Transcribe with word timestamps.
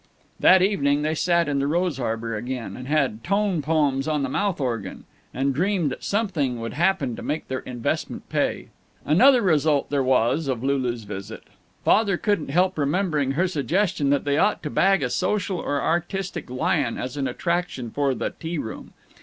That 0.39 0.63
evening 0.63 1.03
they 1.03 1.13
sat 1.13 1.47
in 1.47 1.59
the 1.59 1.67
rose 1.67 1.99
arbor 1.99 2.35
again. 2.35 2.75
And 2.75 2.87
had 2.87 3.23
tone 3.23 3.61
poems 3.61 4.07
on 4.07 4.23
the 4.23 4.29
mouth 4.29 4.59
organ. 4.59 5.03
And 5.31 5.53
dreamed 5.53 5.91
that 5.91 6.03
something 6.03 6.59
would 6.59 6.73
happen 6.73 7.15
to 7.15 7.21
make 7.21 7.47
their 7.47 7.59
investment 7.59 8.27
pay. 8.27 8.69
Another 9.05 9.43
result 9.43 9.91
there 9.91 10.01
was 10.01 10.47
of 10.47 10.63
Lulu's 10.63 11.03
visit. 11.03 11.43
Father 11.85 12.17
couldn't 12.17 12.49
help 12.49 12.79
remembering 12.79 13.33
her 13.33 13.47
suggestion 13.47 14.09
that 14.09 14.23
they 14.23 14.39
ought 14.39 14.63
to 14.63 14.71
bag 14.71 15.03
a 15.03 15.09
social 15.11 15.57
or 15.59 15.79
artistic 15.79 16.49
lion 16.49 16.97
as 16.97 17.15
an 17.15 17.27
attraction 17.27 17.91
for 17.91 18.15
"The 18.15 18.31
T 18.31 18.57
Room." 18.57 18.93